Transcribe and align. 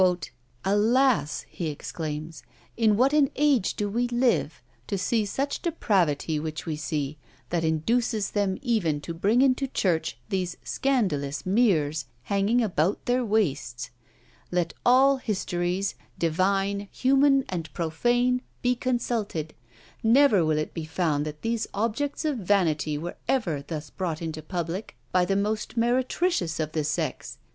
"Alas! 0.65 1.45
(he 1.47 1.67
exclaims) 1.67 2.41
in 2.75 2.97
what 2.97 3.13
an 3.13 3.29
age 3.35 3.75
do 3.75 3.87
we 3.87 4.07
live: 4.07 4.59
to 4.87 4.97
see 4.97 5.25
such 5.27 5.61
depravity 5.61 6.39
which 6.39 6.65
we 6.65 6.75
see, 6.75 7.19
that 7.51 7.63
induces 7.63 8.31
them 8.31 8.57
even 8.63 8.99
to 8.99 9.13
bring 9.13 9.43
into 9.43 9.67
church 9.67 10.17
these 10.29 10.57
scandalous 10.63 11.45
mirrors 11.45 12.05
hanging 12.23 12.63
about 12.63 13.05
their 13.05 13.23
waists! 13.23 13.91
Let 14.49 14.73
all 14.83 15.17
histories, 15.17 15.93
divine, 16.17 16.89
human, 16.91 17.45
and 17.47 17.71
profane, 17.71 18.41
be 18.63 18.73
consulted; 18.75 19.53
never 20.01 20.43
will 20.43 20.57
it 20.57 20.73
be 20.73 20.85
found 20.85 21.27
that 21.27 21.43
these 21.43 21.67
objects 21.75 22.25
of 22.25 22.37
vanity 22.39 22.97
were 22.97 23.17
ever 23.27 23.61
thus 23.67 23.91
brought 23.91 24.19
into 24.19 24.41
public 24.41 24.95
by 25.11 25.25
the 25.25 25.35
most 25.35 25.77
meretricious 25.77 26.59
of 26.59 26.71
the 26.71 26.83
sex. 26.83 27.37